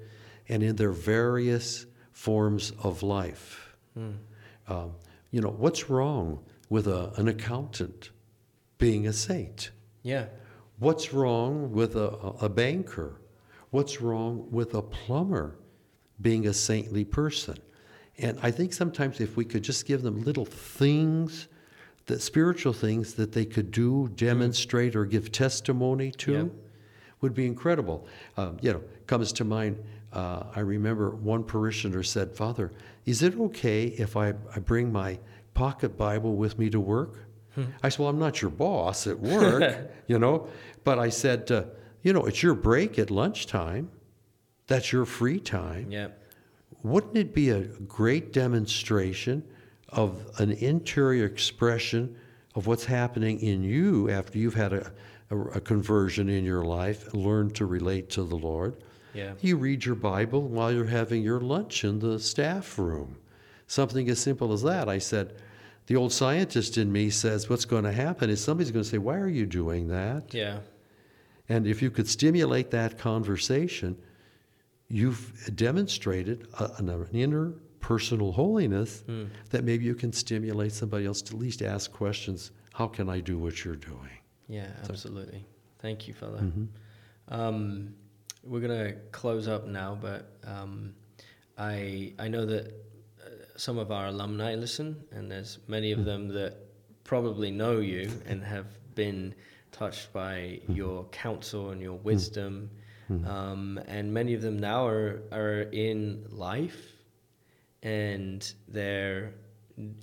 [0.48, 3.74] and in their various forms of life,
[4.68, 4.92] um,
[5.30, 8.10] you know, what's wrong with a, an accountant
[8.78, 9.70] being a saint?
[10.02, 10.26] Yeah.
[10.78, 12.08] What's wrong with a,
[12.40, 13.20] a banker?
[13.70, 15.56] What's wrong with a plumber
[16.20, 17.56] being a saintly person?
[18.18, 21.48] And I think sometimes if we could just give them little things,
[22.06, 26.44] that spiritual things that they could do, demonstrate, or give testimony to, Yeah.
[27.20, 28.06] would be incredible.
[28.36, 29.82] Um, you know, comes to mind.
[30.12, 32.72] Uh, I remember one parishioner said, "Father,
[33.04, 35.18] is it okay if I, I bring my
[35.52, 37.25] pocket Bible with me to work?"
[37.82, 40.48] I said, "Well, I'm not your boss at work, you know."
[40.84, 41.64] But I said, uh,
[42.02, 43.90] "You know, it's your break at lunchtime.
[44.66, 45.90] That's your free time.
[45.90, 46.09] Yeah.
[46.82, 49.44] Wouldn't it be a great demonstration
[49.88, 52.16] of an interior expression
[52.54, 54.92] of what's happening in you after you've had a,
[55.30, 58.76] a, a conversion in your life, learned to relate to the Lord?
[59.14, 59.32] Yeah.
[59.40, 63.16] You read your Bible while you're having your lunch in the staff room.
[63.66, 64.88] Something as simple as that.
[64.88, 65.40] I said,
[65.87, 68.99] the old scientist in me says what's going to happen is somebody's going to say,
[68.99, 70.34] Why are you doing that?
[70.34, 70.59] Yeah.
[71.49, 73.97] And if you could stimulate that conversation,
[74.89, 79.05] you've demonstrated a, an inner personal holiness
[79.51, 83.20] that maybe you can stimulate somebody else to at least ask questions How can I
[83.20, 84.18] do what you're doing?
[84.49, 85.45] Yeah, absolutely.
[85.78, 86.68] Thank you for that.
[87.28, 87.95] Um,
[88.43, 90.95] we're gonna close up now, but um,
[91.59, 92.72] I I know that
[93.57, 96.57] some of our alumni listen, and there's many of them that
[97.04, 99.34] probably know you and have been
[99.72, 102.70] touched by your counsel and your wisdom,
[103.26, 106.92] um, and many of them now are are in life,
[107.82, 109.32] and they're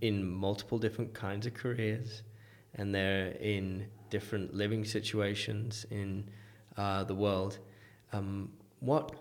[0.01, 2.23] in multiple different kinds of careers,
[2.75, 6.29] and they're in different living situations in
[6.77, 7.59] uh, the world.
[8.13, 8.49] Um,
[8.79, 9.15] what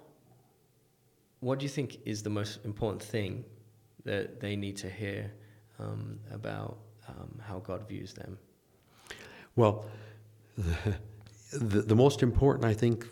[1.41, 3.45] what do you think is the most important thing
[4.05, 5.33] that they need to hear
[5.79, 6.79] um, about
[7.09, 8.39] um, how God views them?
[9.57, 9.85] Well,
[10.57, 10.97] the,
[11.59, 13.07] the, the most important, I think,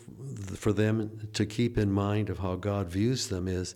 [0.57, 3.75] for them to keep in mind of how God views them is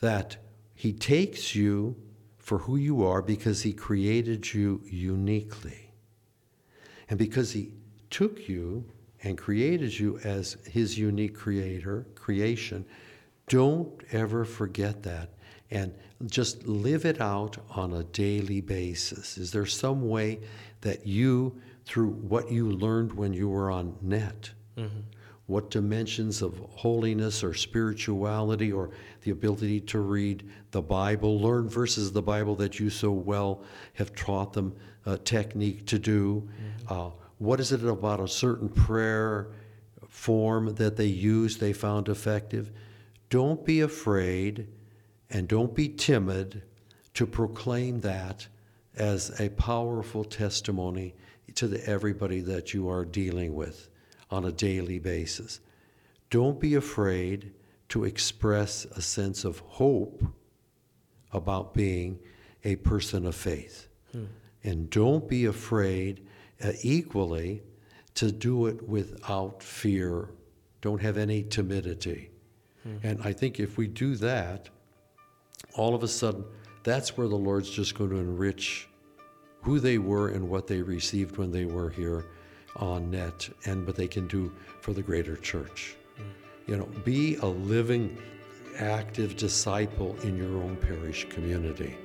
[0.00, 0.36] that
[0.74, 1.96] He takes you
[2.38, 5.90] for who you are because He created you uniquely.
[7.08, 7.72] And because He
[8.10, 8.84] took you
[9.22, 12.84] and created you as His unique creator, creation,
[13.48, 15.30] don't ever forget that
[15.70, 15.94] and
[16.26, 19.36] just live it out on a daily basis.
[19.36, 20.40] Is there some way
[20.80, 24.50] that you, through what you learned when you were on net,
[25.46, 28.90] what dimensions of holiness or spirituality or
[29.22, 33.62] the ability to read the Bible, learn verses of the Bible that you so well
[33.94, 36.48] have taught them a technique to do?
[36.88, 39.48] Uh, what is it about a certain prayer
[40.08, 42.72] form that they use they found effective?
[43.30, 44.66] Don't be afraid
[45.30, 46.62] and don't be timid
[47.14, 48.46] to proclaim that
[48.96, 51.14] as a powerful testimony
[51.54, 53.88] to the, everybody that you are dealing with
[54.30, 55.60] on a daily basis.
[56.30, 57.52] Don't be afraid
[57.88, 60.22] to express a sense of hope
[61.32, 62.18] about being
[62.64, 63.88] a person of faith.
[64.64, 66.26] And don't be afraid
[66.64, 67.62] uh, equally
[68.14, 70.30] to do it without fear
[70.80, 72.30] Don't have any timidity.
[73.02, 74.68] And I think if we do that,
[75.76, 76.44] all of a sudden,
[76.82, 78.88] that's where the Lord's just going to enrich
[79.62, 82.26] who they were and what they received when they were here
[82.76, 85.96] on net and what they can do for the greater church.
[86.66, 88.18] You know, be a living,
[88.78, 91.96] active disciple in your own parish community.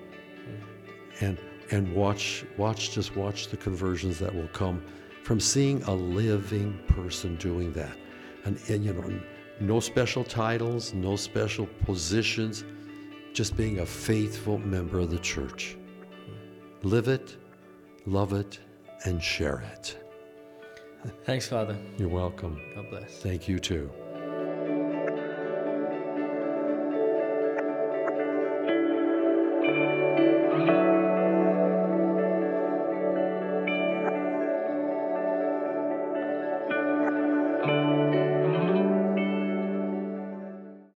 [1.19, 1.37] And
[1.71, 4.83] and watch watch just watch the conversions that will come
[5.23, 7.95] from seeing a living person doing that.
[8.43, 9.19] And, and you know,
[9.59, 12.63] no special titles, no special positions,
[13.33, 15.77] just being a faithful member of the church.
[16.83, 17.37] Live it,
[18.05, 18.59] love it,
[19.05, 19.97] and share it.
[21.23, 21.77] Thanks, Father.
[21.97, 22.61] You're welcome.
[22.75, 23.17] God bless.
[23.19, 23.89] Thank you too.